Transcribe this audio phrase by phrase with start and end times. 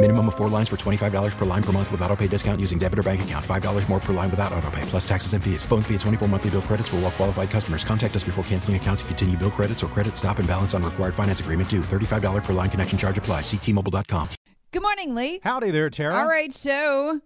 [0.00, 2.78] Minimum of four lines for $25 per line per month with auto pay discount using
[2.78, 3.44] debit or bank account.
[3.44, 5.64] $5 more per line without auto pay, plus taxes and fees.
[5.64, 7.82] Phone fee at 24 monthly bill credits for all well qualified customers.
[7.82, 10.84] Contact us before canceling account to continue bill credits or credit stop and balance on
[10.84, 11.80] required finance agreement due.
[11.80, 13.40] $35 per line connection charge apply.
[13.40, 14.28] Ctmobile.com.
[14.70, 15.40] Good morning, Lee.
[15.42, 16.14] Howdy there, Tara.
[16.14, 17.20] All right, so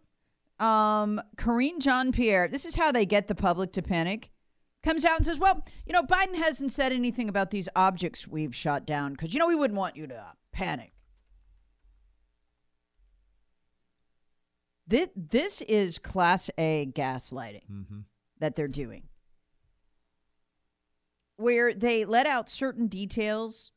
[0.59, 4.31] um Karine Jean Pierre, this is how they get the public to panic.
[4.83, 8.55] Comes out and says, Well, you know, Biden hasn't said anything about these objects we've
[8.57, 10.95] shot down because, you know, we wouldn't want you to panic.
[14.87, 18.01] This, this is class A gaslighting Mm-hmm.
[18.41, 19.05] that they're doing,
[21.37, 23.71] where they let out certain details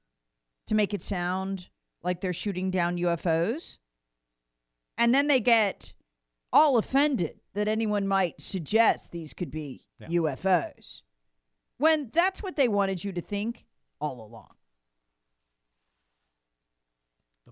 [0.68, 1.70] to make it sound
[2.04, 3.78] like they're shooting down UFOs.
[4.98, 5.94] And then they get
[6.54, 10.08] all offended that anyone might suggest these could be Yeah.
[10.08, 11.02] UFOs.
[11.78, 13.66] When that's what they wanted you to think
[14.00, 14.52] all along.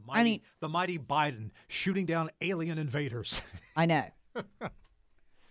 [0.05, 3.41] The mighty, mean- the mighty Biden shooting down alien invaders.
[3.75, 4.05] I know.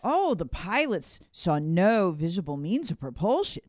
[0.04, 3.62] oh, the pilots saw no visible means of propulsion.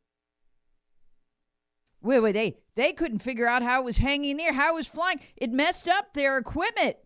[2.02, 4.88] Wait, wait, they they couldn't figure out how it was hanging there, how it was
[4.88, 5.20] flying.
[5.38, 6.98] It messed up their equipment.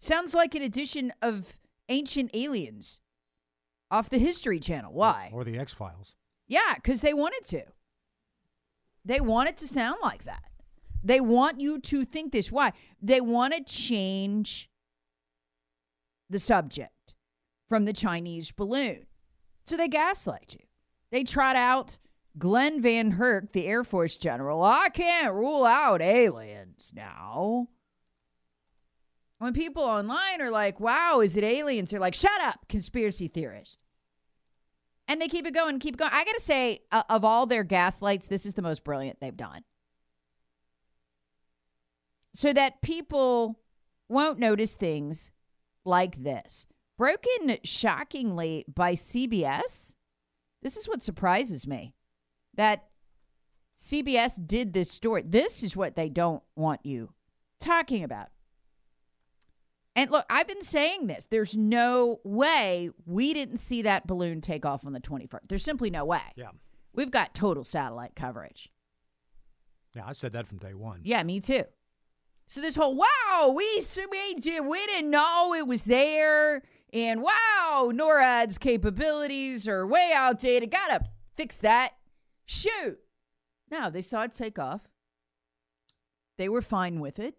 [0.00, 1.54] Sounds like an edition of
[1.88, 3.00] Ancient Aliens
[3.90, 4.92] off the History Channel.
[4.92, 5.30] Why?
[5.32, 6.14] or the X Files.
[6.48, 7.62] Yeah, because they wanted to.
[9.04, 10.42] They wanted to sound like that.
[11.02, 12.52] They want you to think this.
[12.52, 12.72] Why?
[13.00, 14.68] They want to change
[16.28, 17.14] the subject
[17.68, 19.06] from the Chinese balloon.
[19.66, 20.66] So they gaslight you.
[21.10, 21.96] They trot out
[22.38, 24.62] Glen VanHerck, the Air Force general.
[24.62, 27.68] I can't rule out aliens now.
[29.38, 31.90] When people online are like, wow, is it aliens?
[31.90, 33.80] They're like, shut up, conspiracy theorist.
[35.08, 36.12] And they keep it going, keep going.
[36.14, 39.62] I got to say, of all their gaslights, this is the most brilliant they've done.
[42.32, 43.58] So that people
[44.08, 45.30] won't notice things
[45.84, 46.66] like this.
[46.96, 49.94] Broken shockingly by CBS.
[50.62, 51.94] This is what surprises me
[52.54, 52.84] that
[53.78, 55.24] CBS did this story.
[55.26, 57.14] This is what they don't want you
[57.58, 58.28] talking about.
[59.96, 61.26] And look, I've been saying this.
[61.30, 65.48] There's no way we didn't see that balloon take off on the 21st.
[65.48, 66.20] There's simply no way.
[66.36, 66.50] Yeah.
[66.92, 68.70] We've got total satellite coverage.
[69.94, 71.00] Yeah, I said that from day one.
[71.02, 71.64] Yeah, me too.
[72.50, 73.80] So this whole wow, we
[74.10, 80.72] we did we didn't know it was there, and wow, NORAD's capabilities are way outdated.
[80.72, 81.04] Gotta
[81.36, 81.90] fix that.
[82.46, 82.98] Shoot.
[83.70, 84.80] Now they saw it take off.
[86.38, 87.36] They were fine with it.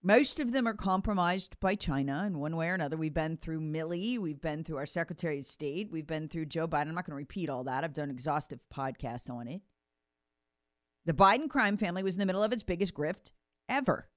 [0.00, 2.96] Most of them are compromised by China in one way or another.
[2.96, 6.68] We've been through Milley, we've been through our Secretary of State, we've been through Joe
[6.68, 6.86] Biden.
[6.86, 7.82] I'm not going to repeat all that.
[7.82, 9.62] I've done exhaustive podcast on it.
[11.04, 13.30] The Biden crime family was in the middle of its biggest grift
[13.68, 14.08] ever.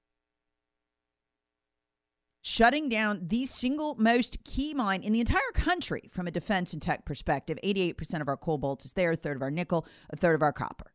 [2.42, 6.80] Shutting down the single most key mine in the entire country from a defense and
[6.80, 7.58] tech perspective.
[7.64, 10.52] 88% of our cobalt is there, a third of our nickel, a third of our
[10.52, 10.92] copper.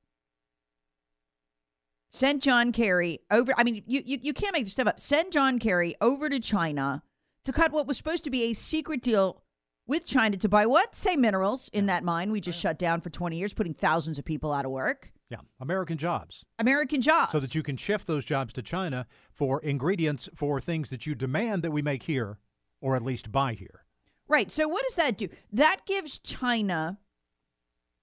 [2.09, 3.53] Sent John Kerry over.
[3.58, 5.00] I mean, you, you, you can't make this stuff up.
[5.00, 7.03] Send John Kerry over to China
[7.44, 9.44] to cut what was supposed to be a secret deal
[9.88, 10.96] with China to buy what?
[10.96, 14.26] Say minerals in that mine we just shut down for 20 years, putting thousands of
[14.26, 15.11] people out of work.
[15.32, 16.44] Yeah, American jobs.
[16.60, 17.32] American jobs.
[17.32, 21.16] So that you can shift those jobs to China for ingredients for things that you
[21.16, 22.38] demand that we make here
[22.82, 23.86] or at least buy here.
[24.28, 24.52] Right.
[24.52, 25.30] So what does that do?
[25.54, 27.00] That gives China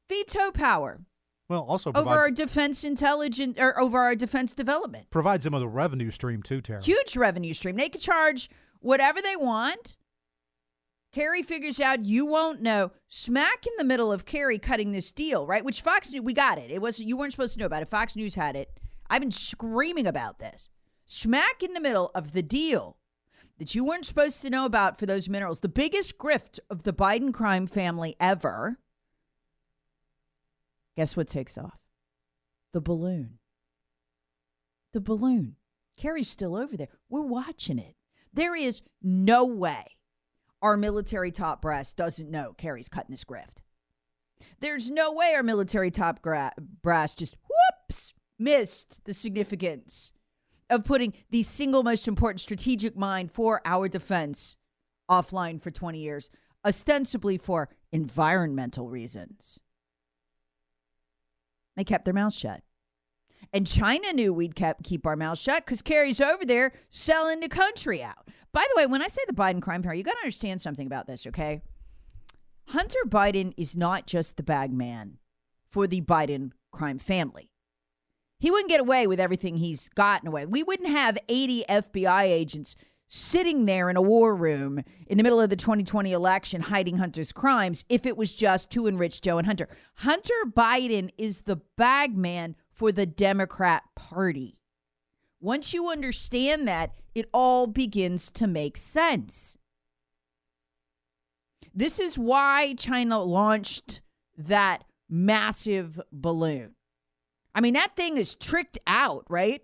[0.08, 1.00] veto power
[1.50, 5.10] Well, also over our defense intelligence or over our defense development.
[5.10, 6.82] provides them with a revenue stream too, Tara.
[6.82, 7.76] Huge revenue stream.
[7.76, 8.48] They can charge
[8.80, 9.98] whatever they want.
[11.12, 12.92] Kerry figures out you won't know.
[13.08, 15.64] Smack in the middle of Kerry cutting this deal, right?
[15.64, 16.70] Which Fox News, we got it.
[16.70, 17.88] It was you weren't supposed to know about it.
[17.88, 18.78] Fox News had it.
[19.08, 20.68] I've been screaming about this.
[21.06, 22.98] Smack in the middle of the deal
[23.58, 25.60] that you weren't supposed to know about for those minerals.
[25.60, 28.78] The biggest grift of the Biden crime family ever.
[30.96, 31.78] Guess what takes off?
[32.72, 33.38] The balloon.
[34.92, 35.56] The balloon.
[35.96, 36.88] Kerry's still over there.
[37.08, 37.96] We're watching it.
[38.32, 39.84] There is no way
[40.62, 43.62] our military top brass doesn't know Kerry's cutting this grift.
[44.60, 46.52] There's no way our military top gra-
[46.82, 50.12] brass just whoops missed the significance
[50.70, 54.56] of putting the single most important strategic mine for our defense
[55.10, 56.30] offline for 20 years,
[56.64, 59.58] ostensibly for environmental reasons.
[61.76, 62.62] They kept their mouths shut.
[63.52, 67.48] And China knew we'd kept, keep our mouths shut because Kerry's over there selling the
[67.48, 68.28] country out.
[68.52, 70.86] By the way, when I say the Biden crime pair, you got to understand something
[70.86, 71.62] about this, okay?
[72.68, 75.18] Hunter Biden is not just the bag man
[75.70, 77.50] for the Biden crime family.
[78.38, 80.46] He wouldn't get away with everything he's gotten away.
[80.46, 82.76] We wouldn't have 80 FBI agents
[83.08, 87.32] sitting there in a war room in the middle of the 2020 election hiding Hunter's
[87.32, 89.68] crimes if it was just to enrich Joe and Hunter.
[89.96, 94.60] Hunter Biden is the bag man for the Democrat Party.
[95.40, 99.58] Once you understand that, it all begins to make sense.
[101.74, 104.00] This is why China launched
[104.36, 106.76] that massive balloon.
[107.52, 109.60] I mean, that thing is tricked out, right?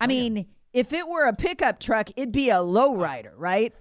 [0.00, 0.42] I oh, mean, yeah.
[0.72, 3.74] if it were a pickup truck, it'd be a lowrider, right?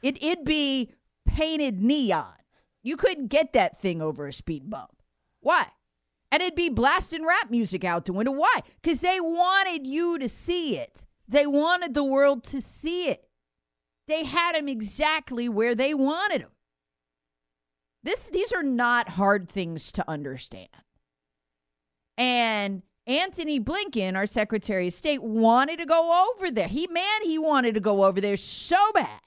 [0.00, 0.92] It, it'd be
[1.26, 2.34] painted neon.
[2.84, 5.02] You couldn't get that thing over a speed bump.
[5.40, 5.66] Why?
[6.30, 8.32] And it'd be blasting rap music out the window.
[8.32, 8.60] Why?
[8.82, 11.06] Because they wanted you to see it.
[11.26, 13.28] They wanted the world to see it.
[14.06, 16.50] They had him exactly where they wanted him.
[18.02, 20.68] This, these are not hard things to understand.
[22.16, 26.68] And Antony Blinken, our Secretary of State, wanted to go over there.
[26.68, 29.20] He, man, he wanted to go over there so bad.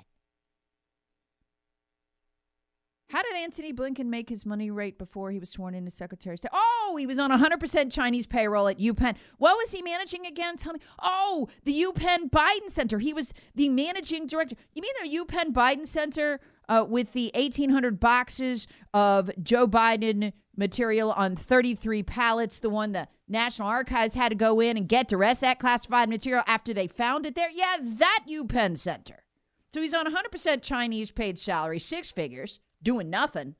[3.11, 6.33] How did Antony Blinken make his money rate before he was sworn in as Secretary
[6.33, 6.51] of State?
[6.53, 9.17] Oh, he was on 100% Chinese payroll at UPenn.
[9.37, 10.55] What was he managing again?
[10.55, 10.79] Tell me.
[11.01, 12.99] Oh, the UPenn Biden Center.
[12.99, 14.55] He was the managing director.
[14.73, 21.11] You mean the UPenn Biden Center uh, with the 1,800 boxes of Joe Biden material
[21.11, 25.17] on 33 pallets, the one the National Archives had to go in and get to
[25.17, 27.49] rest that classified material after they found it there?
[27.49, 29.25] Yeah, that UPenn Center.
[29.73, 33.55] So he's on 100% Chinese paid salary, six figures doing nothing.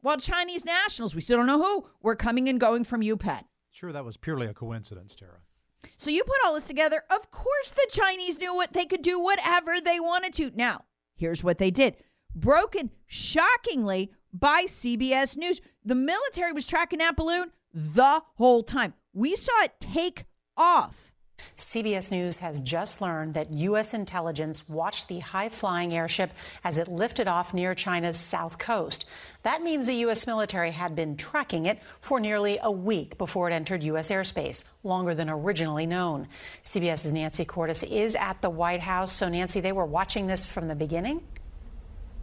[0.00, 3.42] While Chinese nationals, we still don't know who, were coming and going from UPenn.
[3.70, 5.38] Sure, that was purely a coincidence, Tara.
[5.96, 7.02] So you put all this together.
[7.10, 10.52] Of course, the Chinese knew what they could do whatever they wanted to.
[10.54, 10.84] Now,
[11.16, 11.96] here's what they did
[12.34, 15.60] broken shockingly by CBS News.
[15.84, 18.94] The military was tracking that balloon the whole time.
[19.12, 20.26] We saw it take
[20.56, 21.07] off.
[21.56, 23.94] CBS News has just learned that U.S.
[23.94, 26.30] intelligence watched the high flying airship
[26.62, 29.06] as it lifted off near China's south coast.
[29.42, 30.26] That means the U.S.
[30.26, 34.10] military had been tracking it for nearly a week before it entered U.S.
[34.10, 36.28] airspace, longer than originally known.
[36.64, 39.12] CBS's Nancy Cordes is at the White House.
[39.12, 41.22] So, Nancy, they were watching this from the beginning?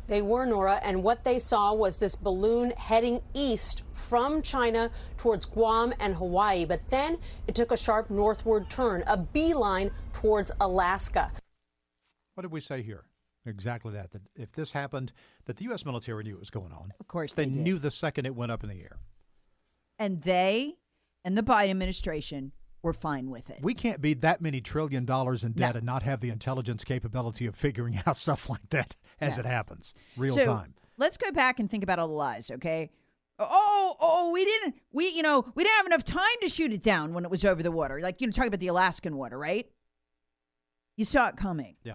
[0.08, 5.46] They were, Nora, and what they saw was this balloon heading east from China towards
[5.46, 6.66] Guam and Hawaii.
[6.66, 7.18] But then
[7.48, 11.32] it took a sharp northward turn, a beeline towards Alaska.
[12.36, 13.06] What did we say here?
[13.48, 14.12] Exactly that.
[14.12, 15.12] That if this happened,
[15.46, 15.86] that the U.S.
[15.86, 16.94] military knew it was going on.
[17.00, 19.00] Of course, they, they knew the second it went up in the air.
[19.98, 20.76] And they
[21.24, 22.52] and the Biden administration
[22.86, 23.60] were fine with it.
[23.62, 25.80] We can't be that many trillion dollars in debt no.
[25.80, 29.42] and not have the intelligence capability of figuring out stuff like that as no.
[29.42, 30.76] it happens, real so, time.
[30.98, 32.92] Let's go back and think about all the lies, okay?
[33.38, 36.82] Oh, oh, we didn't, we, you know, we didn't have enough time to shoot it
[36.82, 38.00] down when it was over the water.
[38.00, 39.70] Like, you know, talking about the Alaskan water, right?
[40.96, 41.76] You saw it coming.
[41.84, 41.94] Yeah.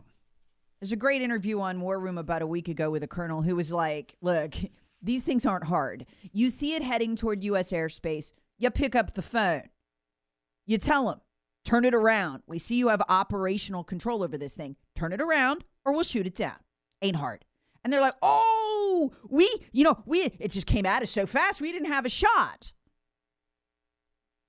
[0.80, 3.56] There's a great interview on War Room about a week ago with a colonel who
[3.56, 4.54] was like, look,
[5.00, 6.04] these things aren't hard.
[6.32, 7.72] You see it heading toward U.S.
[7.72, 9.62] airspace, you pick up the phone.
[10.70, 11.20] You tell them,
[11.64, 12.44] turn it around.
[12.46, 14.76] We see you have operational control over this thing.
[14.94, 16.54] Turn it around or we'll shoot it down.
[17.02, 17.44] Ain't hard.
[17.82, 21.60] And they're like, oh, we, you know, we, it just came at us so fast,
[21.60, 22.72] we didn't have a shot.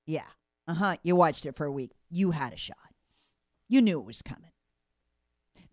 [0.06, 0.28] Yeah.
[0.68, 0.98] Uh huh.
[1.02, 1.94] You watched it for a week.
[2.12, 2.78] You had a shot.
[3.68, 4.52] You knew it was coming.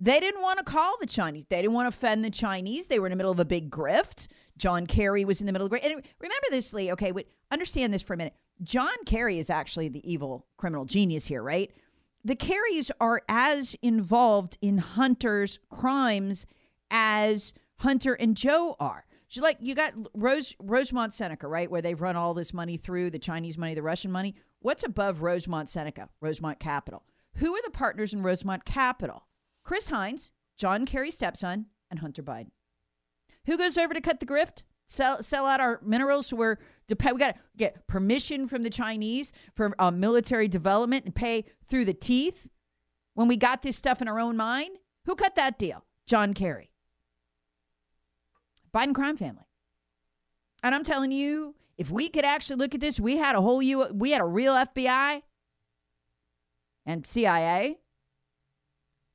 [0.00, 1.44] They didn't want to call the Chinese.
[1.50, 2.86] They didn't want to offend the Chinese.
[2.86, 4.28] They were in the middle of a big grift.
[4.58, 5.84] John Kerry was in the middle of a grift.
[5.84, 6.92] And remember this, Lee.
[6.92, 8.34] Okay, wait, understand this for a minute.
[8.62, 11.70] John Kerry is actually the evil criminal genius here, right?
[12.24, 16.44] The Kerrys are as involved in Hunter's crimes
[16.90, 19.06] as Hunter and Joe are.
[19.28, 23.10] So like you got Rose Rosemont Seneca, right, where they've run all this money through
[23.10, 24.34] the Chinese money, the Russian money.
[24.60, 26.08] What's above Rosemont Seneca?
[26.20, 27.04] Rosemont Capital.
[27.34, 29.26] Who are the partners in Rosemont Capital?
[29.62, 32.50] Chris Heinz, John Kerry's stepson, and Hunter Biden.
[33.48, 34.62] Who goes over to cut the grift?
[34.86, 37.14] Sell sell out our minerals so we're depend.
[37.14, 41.86] We got to get permission from the Chinese for uh, military development and pay through
[41.86, 42.48] the teeth
[43.14, 44.70] when we got this stuff in our own mine.
[45.06, 45.84] Who cut that deal?
[46.06, 46.70] John Kerry.
[48.74, 49.46] Biden crime family.
[50.62, 53.62] And I'm telling you, if we could actually look at this, we had a whole
[53.62, 55.22] U, we had a real FBI
[56.84, 57.78] and CIA.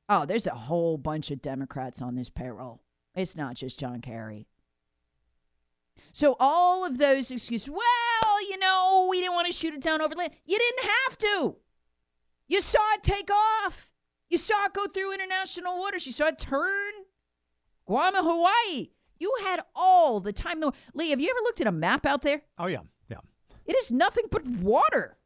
[0.08, 2.83] Oh, there's a whole bunch of Democrats on this payroll.
[3.14, 4.48] It's not just John Kerry.
[6.12, 10.00] So all of those excuses, well, you know, we didn't want to shoot it down
[10.00, 10.32] over land.
[10.44, 11.56] You didn't have to.
[12.46, 13.90] You saw it take off.
[14.28, 16.06] You saw it go through international waters.
[16.06, 16.92] You saw it turn
[17.86, 18.90] Guam and Hawaii.
[19.18, 20.60] You had all the time.
[20.60, 22.42] Though, Lee, have you ever looked at a map out there?
[22.58, 22.80] Oh, yeah.
[23.08, 23.18] Yeah.
[23.66, 25.18] It is nothing but water.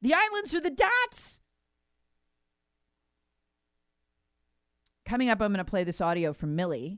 [0.00, 1.38] The islands are the dots.
[5.12, 6.96] Coming up, I'm going to play this audio from Milley,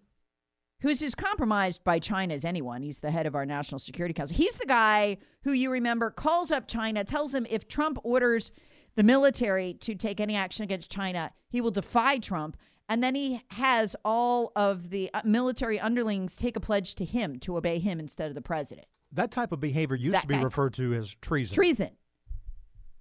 [0.82, 2.80] who's as compromised by China as anyone.
[2.80, 4.36] He's the head of our National Security Council.
[4.36, 8.52] He's the guy who you remember calls up China, tells them if Trump orders
[8.94, 12.56] the military to take any action against China, he will defy Trump.
[12.88, 17.40] And then he has all of the uh, military underlings take a pledge to him
[17.40, 18.86] to obey him instead of the president.
[19.10, 20.42] That type of behavior used That to be guy.
[20.42, 21.52] referred to as treason.
[21.52, 21.90] Treason.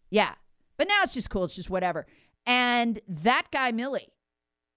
[0.09, 0.33] Yeah.
[0.75, 1.43] But now it's just cool.
[1.43, 2.07] It's just whatever.
[2.47, 4.07] And that guy, Milley,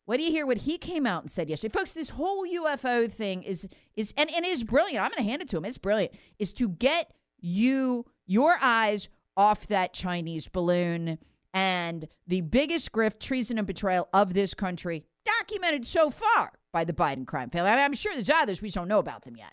[0.06, 1.72] what do you hear what he came out and said yesterday?
[1.72, 5.04] Folks, this whole UFO thing is is and, and it is brilliant.
[5.04, 5.64] I'm gonna hand it to him.
[5.64, 6.14] It's brilliant.
[6.38, 11.18] Is to get you your eyes off that Chinese balloon
[11.52, 16.92] and the biggest grift, treason, and betrayal of this country, documented so far by the
[16.92, 17.70] Biden crime family.
[17.70, 19.52] I I'm sure there's others, we just don't know about them yet.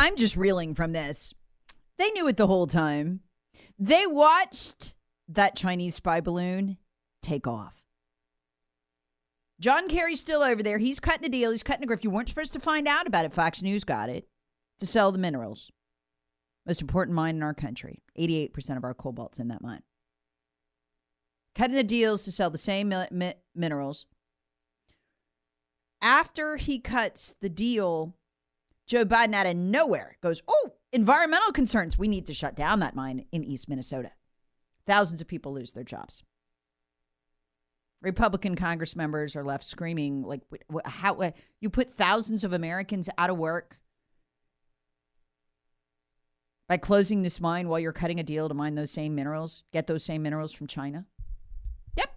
[0.00, 1.34] I'm just reeling from this.
[1.98, 3.20] They knew it the whole time.
[3.78, 4.94] They watched
[5.28, 6.78] that Chinese spy balloon
[7.20, 7.82] take off.
[9.60, 10.78] John Kerry's still over there.
[10.78, 11.50] He's cutting a deal.
[11.50, 12.02] He's cutting a grift.
[12.02, 13.34] You weren't supposed to find out about it.
[13.34, 14.26] Fox News got it
[14.78, 15.70] to sell the minerals.
[16.64, 18.02] Most important mine in our country.
[18.18, 19.82] 88% of our cobalt's in that mine.
[21.54, 24.06] Cutting the deals to sell the same mi- mi- minerals.
[26.00, 28.16] After he cuts the deal
[28.90, 31.96] Joe Biden out of nowhere goes, Oh, environmental concerns.
[31.96, 34.10] We need to shut down that mine in East Minnesota.
[34.84, 36.24] Thousands of people lose their jobs.
[38.02, 40.40] Republican Congress members are left screaming, like,
[40.84, 41.30] how uh,
[41.60, 43.78] you put thousands of Americans out of work
[46.66, 49.86] by closing this mine while you're cutting a deal to mine those same minerals, get
[49.86, 51.06] those same minerals from China?
[51.96, 52.10] Yep.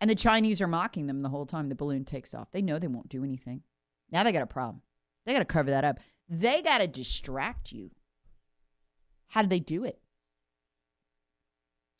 [0.00, 2.50] And the Chinese are mocking them the whole time the balloon takes off.
[2.50, 3.62] They know they won't do anything.
[4.10, 4.82] Now they got a problem.
[5.26, 5.98] They got to cover that up.
[6.28, 7.90] They got to distract you.
[9.28, 10.00] How do they do it?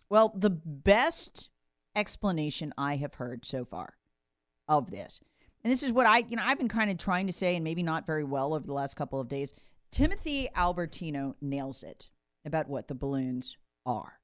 [0.09, 1.51] Well, the best
[1.95, 3.95] explanation I have heard so far
[4.69, 5.21] of this,
[5.65, 7.65] and this is what I, you know, I've been kind of trying to say, and
[7.65, 9.53] maybe not very well over the last couple of days.
[9.91, 12.09] Timothy Alberino nails it
[12.45, 14.21] about what the balloons are.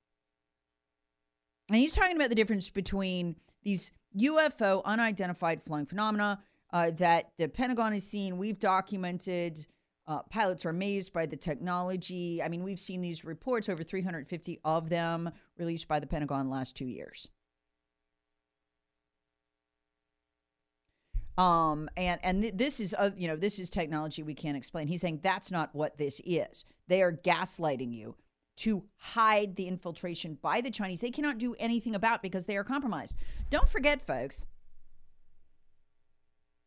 [1.68, 6.40] And he's talking about the difference between these UFO, unidentified flying phenomena,
[6.72, 8.38] uh, that the Pentagon has seen.
[8.38, 9.66] We've documented.
[10.06, 12.42] Uh, pilots are amazed by the technology.
[12.42, 16.74] I mean, we've seen these reports, over 350 of them released by the Pentagon last
[16.74, 17.28] two years.
[21.38, 24.86] Um, and and th- this is uh, you know this is technology we can't explain.
[24.86, 26.64] He's saying that's not what this is.
[26.88, 28.16] They are gaslighting you
[28.58, 31.00] to hide the infiltration by the Chinese.
[31.00, 33.16] They cannot do anything about because they are compromised.
[33.48, 34.46] Don't forget, folks,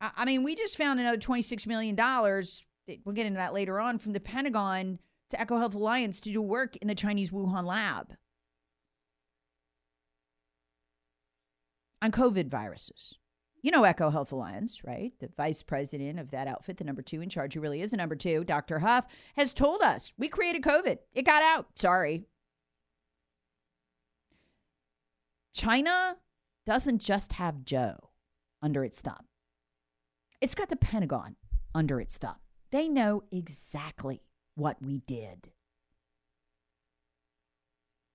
[0.02, 1.96] I mean, we just found another $26 million.
[1.96, 6.76] We'll get into that later on from the Pentagon to EcoHealth Alliance to do work
[6.78, 8.14] in the Chinese Wuhan lab
[12.02, 13.16] on COVID viruses.
[13.64, 15.12] You know EcoHealth Alliance, right?
[15.20, 17.98] The vice president of that outfit, the number two in charge, who really is a
[17.98, 18.80] number two, Dr.
[18.80, 21.00] Huff, has told us we created COVID.
[21.14, 21.68] It got out.
[21.74, 22.26] Sorry.
[25.56, 26.18] China
[26.68, 28.12] doesn't just have Joe
[28.62, 29.25] under its thumb.
[30.42, 31.36] It's got the Pentagon
[31.74, 32.36] under its thumb.
[32.72, 34.22] They know exactly
[34.56, 35.50] what we did.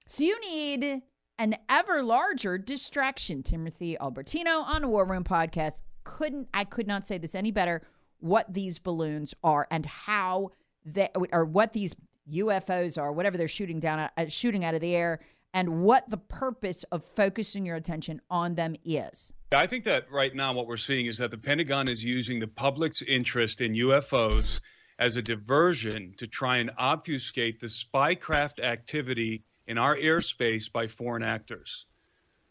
[0.06, 1.02] So you need
[1.38, 3.42] an ever larger distraction.
[3.42, 7.87] Timothy Alberino on a War Room podcast couldn't I could not say this any better
[8.18, 10.50] what these balloons are and how
[10.85, 11.94] they or what these
[12.30, 15.20] UFOs are, whatever they're shooting down uh, shooting out of the air
[15.52, 19.32] and what the purpose of focusing your attention on them is.
[19.52, 22.46] I think that right now what we're seeing is that the Pentagon is using the
[22.46, 24.60] public's interest in UFOs
[24.98, 31.22] as a diversion to try and obfuscate the spycraft activity in our airspace by foreign
[31.22, 31.86] actors.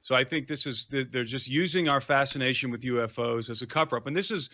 [0.01, 3.97] So I think this is they're just using our fascination with UFOs as a cover
[3.97, 4.49] up, and this is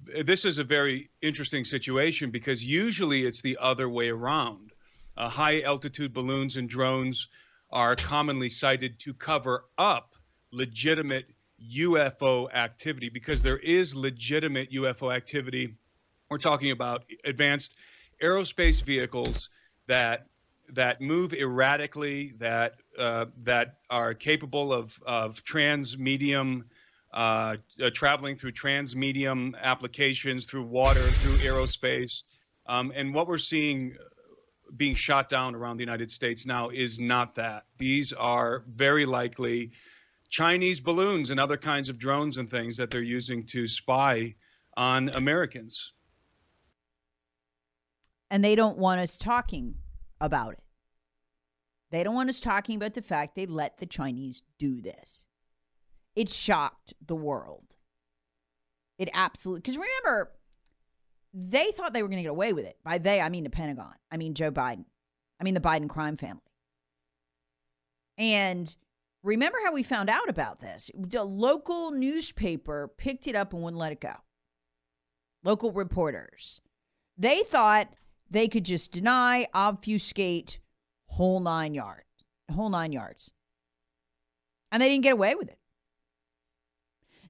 [0.00, 4.72] this is a very interesting situation because usually it's the other way around.
[5.16, 7.28] Uh, high altitude balloons and drones
[7.76, 10.14] are commonly cited to cover up
[10.50, 11.26] legitimate
[11.74, 15.76] UFO activity because there is legitimate UFO activity.
[16.30, 17.76] We're talking about advanced
[18.22, 19.50] aerospace vehicles
[19.88, 20.28] that
[20.70, 26.62] that move erratically, that uh, that are capable of of transmedium
[27.12, 32.22] uh, uh, traveling through transmedium applications, through water, through aerospace,
[32.64, 33.98] um, and what we're seeing
[34.76, 37.64] being shot down around the United States now is not that.
[37.78, 39.72] These are very likely
[40.28, 44.34] Chinese balloons and other kinds of drones and things that they're using to spy
[44.76, 45.92] on Americans.
[48.30, 49.76] And they don't want us talking
[50.20, 50.62] about it.
[51.90, 55.24] They don't want us talking about the fact they let the Chinese do this.
[56.16, 57.76] It shocked the world.
[58.98, 60.32] It absolutely, because remember,
[61.38, 62.78] they thought they were going to get away with it.
[62.82, 63.92] By they, I mean the Pentagon.
[64.10, 64.86] I mean Joe Biden.
[65.38, 66.40] I mean the Biden crime family.
[68.16, 68.74] And
[69.22, 70.90] remember how we found out about this?
[70.94, 74.14] The local newspaper picked it up and wouldn't let it go.
[75.44, 76.62] Local reporters.
[77.18, 77.92] They thought
[78.30, 80.58] they could just deny, obfuscate,
[81.06, 82.06] whole nine yards,
[82.50, 83.32] whole nine yards.
[84.72, 85.58] And they didn't get away with it.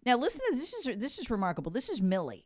[0.05, 0.71] Now listen to this.
[0.71, 1.73] this is this is remarkable.
[1.73, 2.45] This is Milley.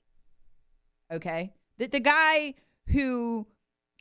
[1.10, 1.52] Okay?
[1.78, 2.54] The the guy
[2.88, 3.46] who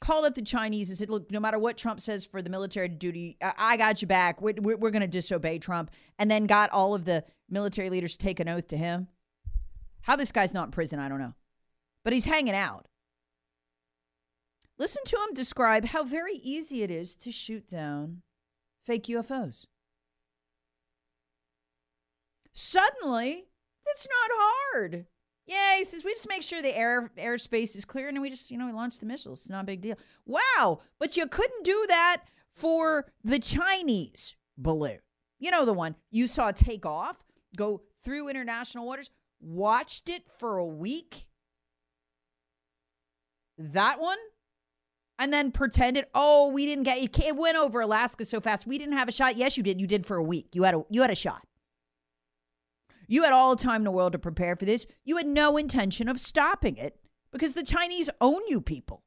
[0.01, 2.87] called up the Chinese and said, "Look, no matter what Trump says for the military
[2.87, 4.41] duty, I, got you back.
[4.41, 8.17] We're, we're, we're going to disobey Trump." And then got all of the military leaders
[8.17, 9.07] to take an oath to him.
[10.01, 11.33] How this guy's not in prison, I don't know,
[12.03, 12.85] but he's hanging out.
[14.77, 18.21] Listen to him describe how very easy it is to shoot down
[18.85, 19.65] fake UFOs.
[22.53, 23.45] Suddenly,
[23.85, 25.05] it's not hard.
[25.49, 28.29] Yeah, he says we just make sure the air airspace is clear, and then we
[28.29, 29.39] just you know we launch the missiles.
[29.39, 29.95] It's not a big deal.
[30.27, 32.21] Wow, but you couldn't do that
[32.53, 34.99] for the Chinese balloon.
[35.39, 37.17] You know the one you saw take off,
[37.57, 39.09] go through international waters,
[39.41, 41.25] watched it for a week.
[43.57, 44.19] That one,
[45.17, 47.19] and then pretended, oh, we didn't get it.
[47.19, 49.35] It went over Alaska so fast, we didn't have a shot.
[49.35, 49.81] Yes, you did.
[49.81, 50.49] You did for a week.
[50.53, 51.41] You had a you had a shot.
[53.11, 54.85] You had all the time in the world to prepare for this.
[55.03, 56.95] You had no intention of stopping it
[57.31, 59.01] because the Chinese own you people.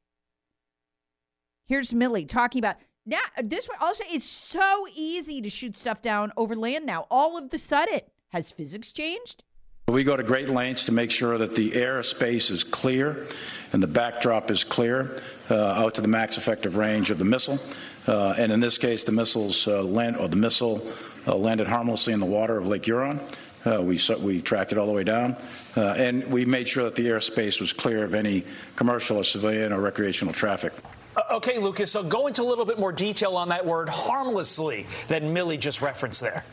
[1.65, 6.33] Here's Milley talking about now this one also it's so easy to shoot stuff down
[6.35, 7.07] over land now.
[7.09, 8.01] All of the sudden,
[8.33, 9.43] has physics changed?
[9.87, 13.27] We go to great lengths to make sure that the airspace is clear
[13.71, 17.59] and the backdrop is clear uh, out to the max effective range of the missile.
[18.07, 20.85] Uh, and in this case, the missiles uh, land or the missile
[21.27, 23.19] uh, landed harmlessly in the water of Lake Huron.
[23.65, 25.35] Uh, we, we tracked it all the way down,
[25.77, 28.43] uh, and we made sure that the airspace was clear of any
[28.75, 30.73] commercial or civilian or recreational traffic.
[31.15, 34.85] Uh, okay, Lucas, so go into a little bit more detail on that word harmlessly
[35.07, 36.43] that Milley just referenced there.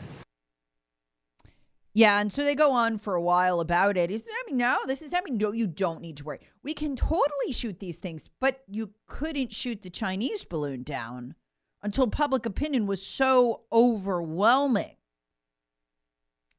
[1.93, 4.09] Yeah, and so they go on for a while about it.
[4.09, 6.39] Is I mean, no, this is I mean, no, you don't need to worry.
[6.63, 11.35] We can totally shoot these things, but you couldn't shoot the Chinese balloon down
[11.83, 14.95] until public opinion was so overwhelming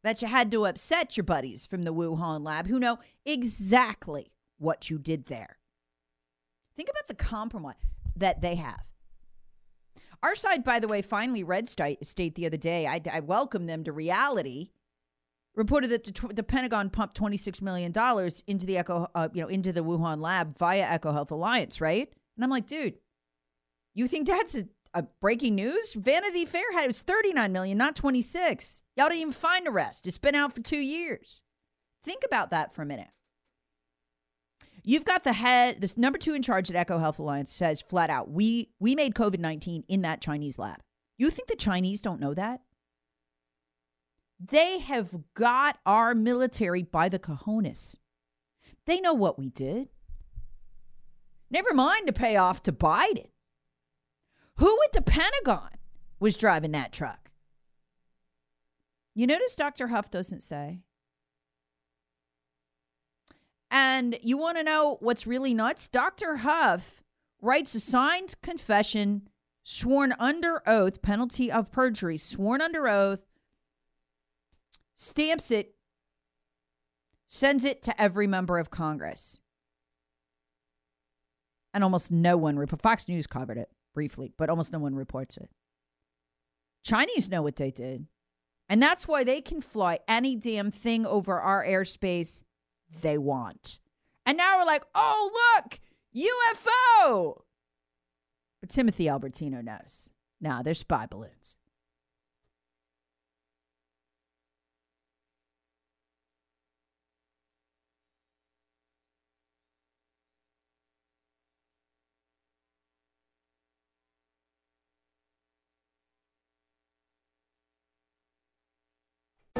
[0.02, 4.90] that you had to upset your buddies from the Wuhan lab who know exactly what
[4.90, 5.58] you did there.
[6.76, 7.76] Think about the compromise
[8.16, 8.82] that they have.
[10.22, 12.86] Our side, by the way, finally RedState the other day.
[12.86, 14.70] I, I welcome them to reality.
[15.54, 19.42] Reported that the, the Pentagon pumped twenty six million dollars into the Echo, uh, you
[19.42, 22.10] know, into the Wuhan lab via EcoHealth Alliance, right?
[22.36, 22.94] And I'm like, dude,
[23.94, 27.96] you think that's a uh, breaking news: Vanity Fair had it was 39 million, not
[27.96, 28.82] 26.
[28.96, 30.06] Y'all didn't even find the rest.
[30.06, 31.42] It's been out for two years.
[32.04, 33.08] Think about that for a minute.
[34.84, 38.30] You've got the head, this number two in charge at EcoHealth Alliance says flat out,
[38.30, 40.80] we we made COVID 19 in that Chinese lab.
[41.16, 42.62] You think the Chinese don't know that?
[44.44, 47.96] They have got our military by the cojones.
[48.86, 49.88] They know what we did.
[51.48, 53.28] Never mind to pay off to Biden.
[54.62, 55.70] Who at the Pentagon
[56.20, 57.32] was driving that truck?
[59.12, 59.88] You notice Dr.
[59.88, 60.82] Huff doesn't say.
[63.72, 65.88] And you want to know what's really nuts?
[65.88, 66.36] Dr.
[66.36, 67.02] Huff
[67.40, 69.28] writes a signed confession,
[69.64, 73.26] sworn under oath, penalty of perjury, sworn under oath,
[74.94, 75.74] stamps it,
[77.26, 79.40] sends it to every member of Congress.
[81.74, 85.50] And almost no one, Fox News covered it briefly, but almost no one reports it.
[86.84, 88.06] Chinese know what they did.
[88.68, 92.42] And that's why they can fly any damn thing over our airspace
[93.02, 93.78] they want.
[94.24, 95.80] And now we're like, oh, look,
[96.16, 97.42] UFO.
[98.60, 100.12] But Timothy Alberino knows.
[100.40, 101.58] Nah, they're spy balloons.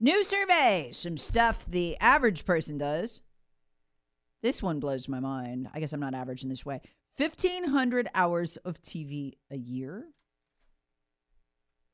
[0.00, 3.20] New survey, some stuff the average person does.
[4.42, 5.68] This one blows my mind.
[5.74, 6.80] I guess I'm not average in this way.
[7.16, 10.06] 1,500 hours of TV a year.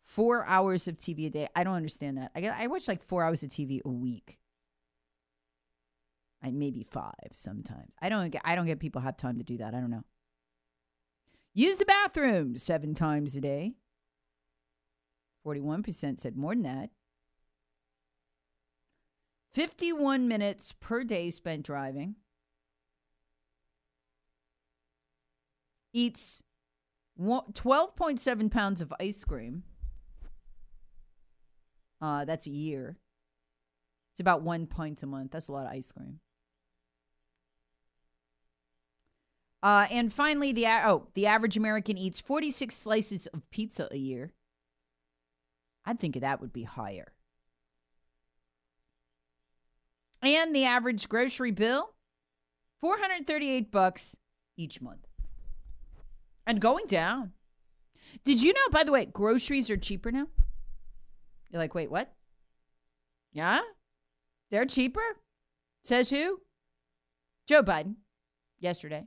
[0.05, 1.49] Four hours of TV a day.
[1.57, 2.31] I don't understand that.
[2.37, 4.39] I, I watch like four hours of TV a week.
[6.43, 7.95] I maybe five sometimes.
[8.03, 8.43] I don't get.
[8.45, 9.75] I don't get people have time to do that.
[9.75, 10.05] I don't know.
[11.55, 13.73] Use the bathroom seven times a day.
[15.43, 16.91] Forty-one percent said more than that.
[19.55, 22.17] 51 minutes per day spent driving.
[25.93, 26.43] Eats
[27.21, 29.63] 12.7 pounds of ice cream.
[32.03, 32.99] Uh, that's a year.
[34.13, 35.31] It's about one pint a month.
[35.31, 36.19] That's a lot of ice cream.
[39.63, 44.33] Uh, and finally, the oh, the average American eats 46 slices of pizza a year.
[45.87, 47.13] I'd think that would be higher.
[50.25, 51.91] And the average grocery bill,
[52.81, 54.17] 438 bucks
[54.57, 55.07] each month.
[56.47, 57.33] And going down.
[58.25, 60.29] Did you know, by the way, groceries are cheaper now?
[61.51, 62.15] You're like, wait, what?
[63.33, 63.61] Yeah?
[64.51, 65.03] They're cheaper?
[65.83, 66.41] Says who?
[67.47, 67.97] Joe Biden,
[68.59, 69.07] yesterday.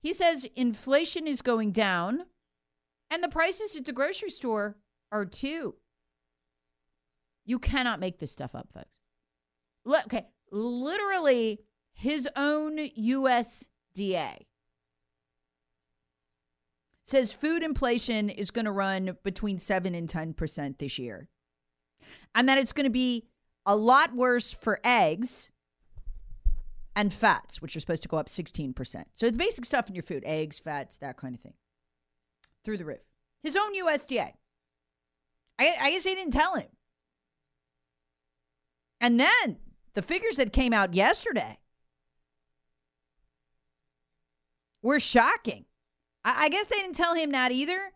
[0.00, 2.26] He says inflation is going down
[3.10, 4.76] and the prices at the grocery store
[5.10, 5.74] are too.
[7.44, 8.99] You cannot make this stuff up, folks
[9.86, 11.60] okay, literally
[11.92, 14.46] his own USDA
[17.04, 21.28] says food inflation is going to run between 7 and 10% this year.
[22.34, 23.26] And that it's going to be
[23.66, 25.50] a lot worse for eggs
[26.94, 29.04] and fats, which are supposed to go up 16%.
[29.14, 31.54] So the basic stuff in your food, eggs, fats, that kind of thing,
[32.64, 33.00] through the roof.
[33.42, 34.32] His own USDA.
[35.58, 36.68] I, I guess they didn't tell him.
[39.00, 39.56] And then
[39.94, 41.58] the figures that came out yesterday
[44.82, 45.64] were shocking.
[46.24, 47.92] I, I guess they didn't tell him that either.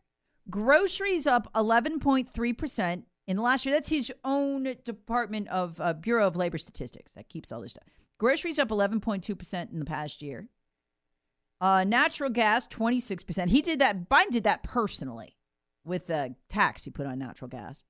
[0.50, 3.74] Groceries up 11.3% in the last year.
[3.74, 7.88] That's his own Department of uh, Bureau of Labor Statistics that keeps all this stuff.
[8.18, 10.48] Groceries up 11.2% in the past year.
[11.60, 13.48] Uh, natural gas, 26%.
[13.48, 14.08] He did that.
[14.08, 15.36] Biden did that personally
[15.84, 17.84] with the tax he put on natural gas.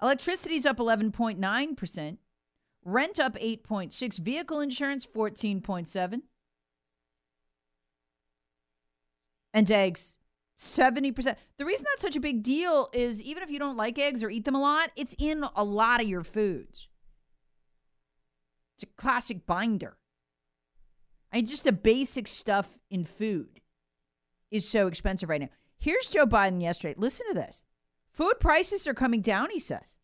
[0.00, 2.18] Electricity's up 11.9%.
[2.84, 6.22] Rent up 8.6, vehicle insurance 14.7.
[9.52, 10.18] And eggs
[10.60, 11.36] 70%.
[11.56, 14.28] The reason that's such a big deal is even if you don't like eggs or
[14.28, 16.88] eat them a lot, it's in a lot of your foods.
[18.76, 19.96] It's a classic binder.
[21.32, 23.60] I mean, just the basic stuff in food
[24.50, 25.48] is so expensive right now.
[25.78, 26.94] Here's Joe Biden yesterday.
[26.98, 27.64] Listen to this.
[28.12, 29.96] Food prices are coming down, he says.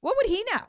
[0.00, 0.62] What would he know?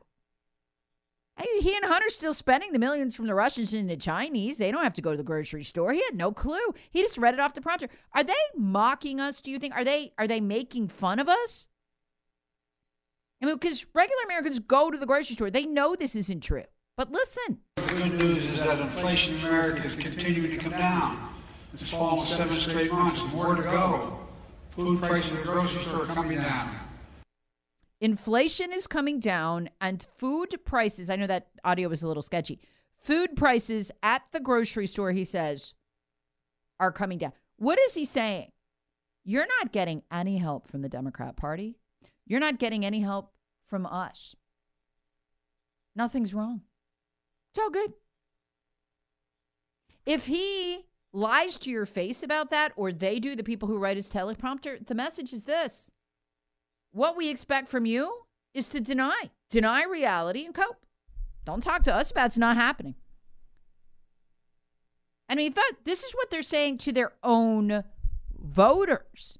[1.41, 4.57] He and Hunter still spending the millions from the Russians into Chinese.
[4.57, 5.91] They don't have to go to the grocery store.
[5.93, 6.73] He had no clue.
[6.91, 7.89] He just read it off the prompter.
[8.13, 9.41] Are they mocking us?
[9.41, 9.75] Do you think?
[9.75, 11.67] Are they are they making fun of us?
[13.41, 15.49] I mean, because regular Americans go to the grocery store.
[15.49, 16.63] They know this isn't true.
[16.95, 17.59] But listen.
[17.75, 21.33] The good news is that inflation in America is continuing to come down.
[21.73, 23.23] It's fallen seven straight months.
[23.33, 24.19] More to go.
[24.69, 26.82] Food prices at the grocery store are coming down.
[28.03, 32.59] Inflation is coming down and food prices, I know that audio was a little sketchy.
[33.01, 35.73] Food prices at the grocery store, he says,
[36.81, 37.31] are coming down.
[37.55, 38.51] What is he saying?
[39.23, 41.77] You're not getting any help from the Democrat Party.
[42.25, 43.31] You're not getting any help
[43.67, 44.35] from us.
[45.95, 46.59] Nothing's wrong.
[47.51, 47.93] It's all good.
[50.05, 53.95] If he lies to your face about that, or they do, the people who write
[53.95, 55.89] his teleprompter, the message is this
[56.93, 58.21] what we expect from you
[58.53, 60.85] is to deny, deny reality and cope.
[61.43, 62.95] Don't talk to us about it's not happening.
[65.27, 65.53] I mean,
[65.83, 67.83] this is what they're saying to their own
[68.37, 69.39] voters.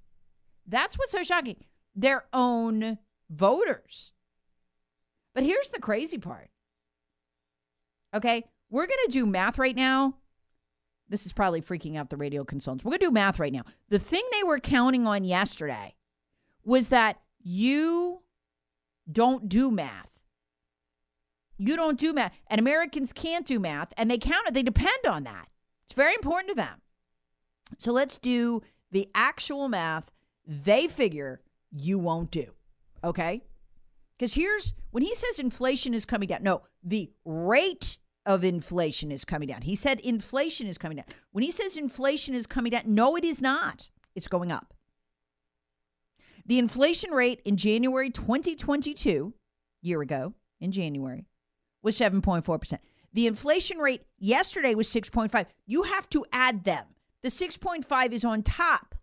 [0.68, 1.63] That's what's so shocking.
[1.96, 2.98] Their own
[3.30, 4.13] voters.
[5.36, 6.50] But here's the crazy part.
[8.16, 10.16] Okay, we're going to do math right now
[11.10, 12.84] This is probably freaking out the radio consultants.
[12.84, 13.63] We're going to do math right now.
[13.89, 15.96] The thing they were counting on yesterday
[16.63, 18.21] was that you
[19.12, 20.10] don't do math.
[21.58, 22.34] You don't do math.
[22.47, 23.93] And Americans can't do math.
[23.97, 25.47] And they count it, they depend on that.
[25.86, 26.82] It's very important to them.
[27.77, 30.12] So let's do the actual math
[30.45, 32.51] they figure you won't do.
[33.03, 33.43] Okay?
[34.17, 36.43] Because here's when he says inflation is coming down.
[36.43, 39.62] No, the rate of inflation is coming down.
[39.63, 41.06] He said inflation is coming down.
[41.32, 43.89] When he says inflation is coming down, no, it is not.
[44.15, 44.73] It's going up.
[46.45, 49.34] The inflation rate in January 2022,
[49.82, 51.25] year ago in January,
[51.82, 52.79] was 7.4%.
[53.13, 55.45] The inflation rate yesterday was 6.5.
[55.65, 56.86] You have to add them.
[57.21, 58.95] The 6.5 is on top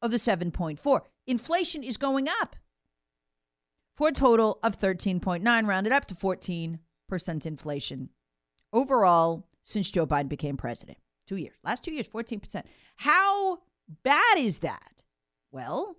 [0.00, 1.00] of the 7.4.
[1.26, 2.56] Inflation is going up
[3.96, 6.78] for a total of 13.9 rounded up to 14%
[7.46, 8.08] inflation
[8.72, 10.98] overall since Joe Biden became president.
[11.28, 11.56] 2 years.
[11.62, 12.64] Last 2 years 14%.
[12.96, 13.58] How
[14.02, 15.02] bad is that?
[15.52, 15.96] Well,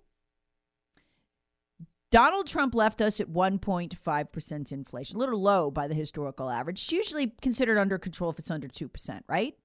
[2.14, 6.78] Donald Trump left us at 1.5% inflation, a little low by the historical average.
[6.78, 9.56] It's usually considered under control if it's under 2%, right?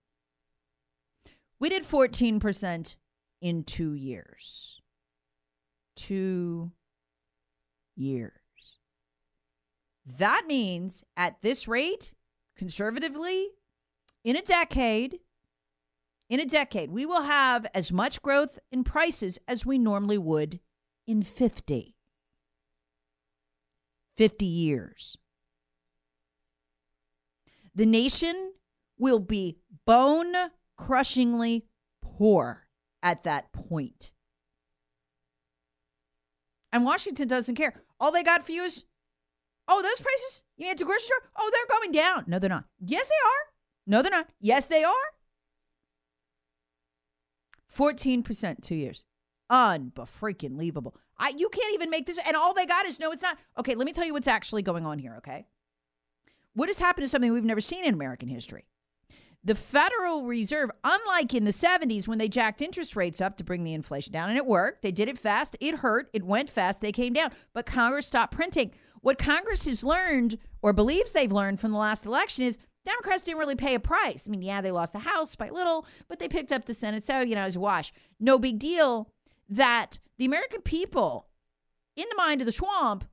[1.59, 2.95] We did 14%
[3.39, 4.81] in two years.
[5.95, 6.71] Two
[7.95, 8.31] years.
[10.03, 12.15] That means at this rate,
[12.57, 13.49] conservatively,
[14.23, 15.19] in a decade,
[16.31, 20.59] in a decade, we will have as much growth in prices as we normally would
[21.05, 21.93] in 50.
[24.19, 25.17] 50 years.
[27.73, 28.51] The nation
[28.97, 30.33] will be bone
[30.77, 31.67] crushingly
[32.01, 32.67] poor
[33.01, 34.11] at that point.
[36.73, 37.81] And Washington doesn't care.
[37.97, 38.83] All they got for you is,
[39.69, 42.25] oh, those prices you went to grocery store, oh, they're going down.
[42.27, 42.65] No, they're not.
[42.85, 43.53] Yes, they are.
[43.87, 44.27] No, they're not.
[44.41, 44.93] Yes, they are.
[47.73, 49.05] 14% two years.
[49.49, 50.91] Unbefreaking leavable.
[51.19, 52.19] I, you can't even make this.
[52.25, 53.37] And all they got is no, it's not.
[53.57, 55.45] Okay, let me tell you what's actually going on here, okay?
[56.53, 58.65] What has happened is something we've never seen in American history.
[59.43, 63.63] The Federal Reserve, unlike in the 70s when they jacked interest rates up to bring
[63.63, 66.81] the inflation down, and it worked, they did it fast, it hurt, it went fast,
[66.81, 68.71] they came down, but Congress stopped printing.
[68.99, 73.39] What Congress has learned or believes they've learned from the last election is Democrats didn't
[73.39, 74.25] really pay a price.
[74.27, 77.05] I mean, yeah, they lost the House by little, but they picked up the Senate.
[77.05, 77.93] So, you know, it was a wash.
[78.19, 79.09] No big deal
[79.49, 81.27] that the American people,
[81.95, 83.05] in the mind of the swamp,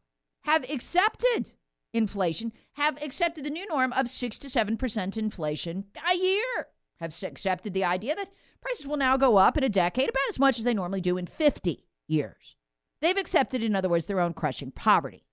[0.42, 1.54] have accepted
[1.92, 6.68] inflation, have accepted the new norm of 6 to 7% inflation a year,
[7.00, 10.38] have accepted the idea that prices will now go up in a decade about as
[10.38, 12.56] much as they normally do in 50 years.
[13.00, 15.26] They've accepted, in other words, their own crushing poverty.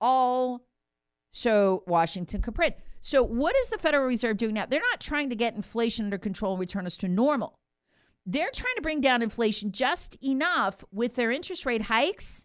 [0.00, 0.66] All
[1.30, 2.76] so Washington could print.
[3.02, 4.66] So, what is the Federal Reserve doing now?
[4.66, 7.58] They're not trying to get inflation under control and return us to normal.
[8.26, 12.44] They're trying to bring down inflation just enough with their interest rate hikes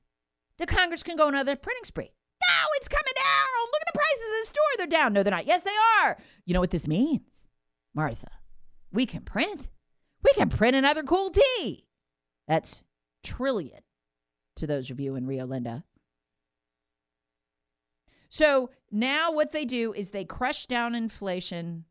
[0.60, 2.12] The Congress can go another printing spree.
[2.50, 3.68] No, it's coming down.
[3.72, 4.64] Look at the prices in the store.
[4.78, 5.14] They're down.
[5.14, 5.48] No, they're not.
[5.48, 5.72] Yes, they
[6.04, 6.18] are.
[6.46, 7.48] You know what this means,
[7.96, 8.30] Martha?
[8.92, 9.70] We can print.
[10.24, 11.88] We can print another cool T.
[12.48, 12.84] That's
[13.24, 13.80] trillion
[14.58, 15.84] to those of you in Rio Linda.
[18.30, 21.86] So now what they do is they crush down inflation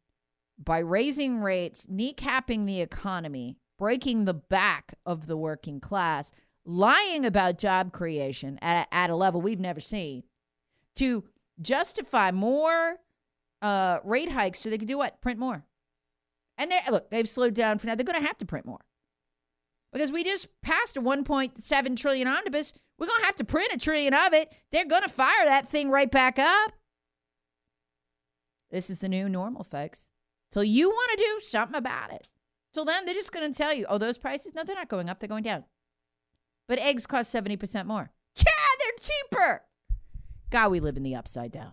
[0.58, 6.30] by raising rates, kneecapping the economy, breaking the back of the working class,
[6.66, 10.22] lying about job creation at, at a level we've never seen
[10.94, 11.24] to
[11.62, 12.98] justify more
[13.62, 15.18] uh, rate hikes so they could do what?
[15.22, 15.64] Print more.
[16.58, 17.94] And they, look, they've slowed down for now.
[17.94, 18.84] They're going to have to print more
[19.94, 22.74] because we just passed a 1.7 trillion omnibus.
[22.98, 24.52] We're going to have to print a trillion of it.
[24.70, 26.72] They're going to fire that thing right back up.
[28.70, 30.10] This is the new normal, folks.
[30.52, 32.28] So you want to do something about it.
[32.72, 34.54] Till then, they're just going to tell you, oh, those prices?
[34.54, 35.18] No, they're not going up.
[35.18, 35.64] They're going down.
[36.68, 38.10] But eggs cost 70% more.
[38.36, 38.44] Yeah,
[38.78, 39.62] they're cheaper.
[40.50, 41.72] God, we live in the upside down.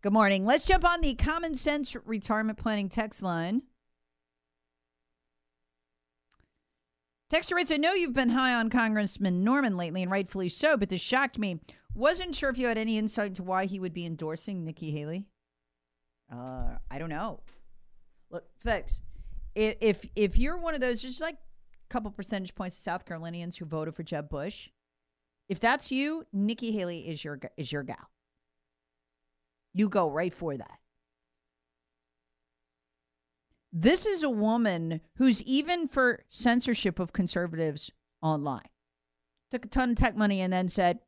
[0.00, 0.46] Good morning.
[0.46, 3.62] Let's jump on the common sense retirement planning text line.
[7.32, 10.88] Texter writes, I know you've been high on Congressman Norman lately, and rightfully so, but
[10.88, 11.60] this shocked me.
[11.94, 15.26] Wasn't sure if you had any insight into why he would be endorsing Nikki Haley.
[16.32, 17.40] Uh, I don't know.
[18.30, 19.00] Look, folks,
[19.56, 23.56] if if you're one of those, just like a couple percentage points of South Carolinians
[23.56, 24.68] who voted for Jeb Bush,
[25.48, 28.08] if that's you, Nikki Haley is your is your gal.
[29.78, 30.78] You go right for that.
[33.72, 38.66] This is a woman who's even for censorship of conservatives online.
[39.52, 40.98] Took a ton of tech money and then said,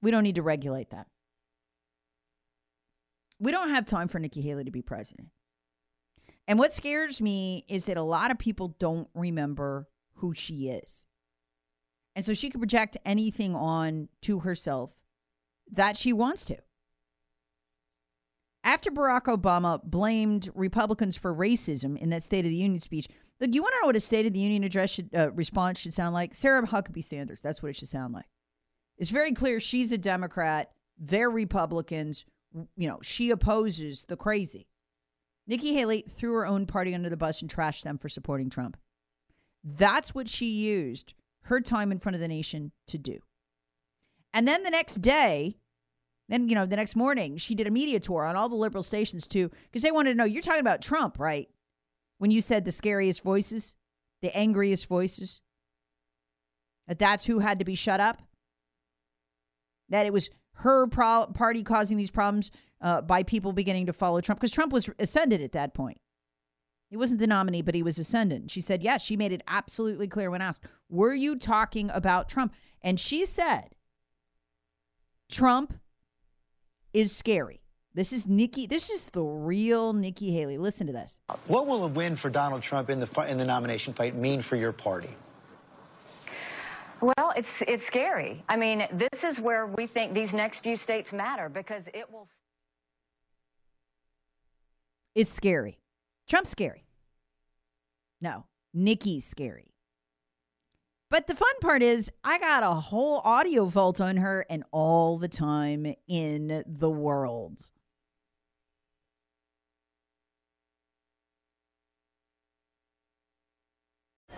[0.00, 1.06] we don't need to regulate that.
[3.38, 5.28] We don't have time for Nikki Haley to be president.
[6.48, 11.04] And what scares me is that a lot of people don't remember who she is.
[12.16, 14.92] And so she can project anything on to herself
[15.70, 16.56] that she wants to.
[18.70, 23.08] After Barack Obama blamed Republicans for racism in that State of the Union speech,
[23.40, 25.80] look, you want to know what a State of the Union address should, uh, response
[25.80, 26.36] should sound like?
[26.36, 27.40] Sarah Huckabee Sanders.
[27.40, 28.26] That's what it should sound like.
[28.96, 30.70] It's very clear she's a Democrat.
[30.96, 32.24] They're Republicans.
[32.76, 34.68] You know, she opposes the crazy.
[35.48, 38.76] Nikki Haley threw her own party under the bus and trashed them for supporting Trump.
[39.64, 41.14] That's what she used
[41.46, 43.18] her time in front of the nation to do.
[44.32, 45.56] And then the next day,
[46.30, 48.82] then, you know, the next morning, she did a media tour on all the liberal
[48.82, 51.48] stations too, because they wanted to know you're talking about Trump, right?
[52.18, 53.74] When you said the scariest voices,
[54.22, 55.40] the angriest voices,
[56.86, 58.22] that that's who had to be shut up,
[59.88, 62.50] that it was her pro- party causing these problems
[62.80, 65.98] uh, by people beginning to follow Trump, because Trump was ascended at that point.
[66.90, 68.50] He wasn't the nominee, but he was ascendant.
[68.50, 72.52] She said, yes, she made it absolutely clear when asked, were you talking about Trump?
[72.82, 73.76] And she said,
[75.30, 75.79] Trump
[76.92, 77.60] is scary.
[77.94, 78.66] This is Nikki.
[78.66, 80.58] This is the real Nikki Haley.
[80.58, 81.18] Listen to this.
[81.46, 84.56] What will a win for Donald Trump in the in the nomination fight mean for
[84.56, 85.10] your party?
[87.00, 88.44] Well, it's it's scary.
[88.48, 92.28] I mean, this is where we think these next few states matter because it will.
[95.14, 95.80] It's scary.
[96.28, 96.84] Trump's scary.
[98.20, 99.69] No, Nikki's scary.
[101.10, 105.18] But the fun part is, I got a whole audio vault on her and all
[105.18, 107.58] the time in the world.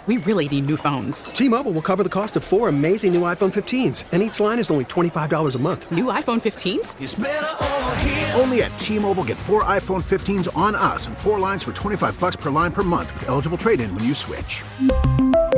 [0.07, 1.27] We really need new phones.
[1.27, 4.69] T-Mobile will cover the cost of four amazing new iPhone 15s, and each line is
[4.69, 5.93] only $25 a month.
[5.93, 8.37] New iPhone 15s?
[8.41, 12.35] Only at T-Mobile get four iPhone 15s on us and four lines for 25 bucks
[12.35, 14.65] per line per month with eligible trade-in when you switch.